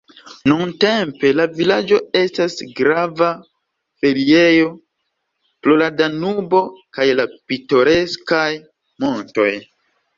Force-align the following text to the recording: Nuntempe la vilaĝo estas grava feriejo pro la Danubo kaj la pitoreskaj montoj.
Nuntempe 0.51 1.29
la 1.39 1.45
vilaĝo 1.57 1.99
estas 2.21 2.57
grava 2.79 3.29
feriejo 4.03 4.73
pro 5.63 5.79
la 5.85 5.93
Danubo 6.03 6.67
kaj 6.99 7.11
la 7.23 7.31
pitoreskaj 7.39 8.51
montoj. 9.07 9.53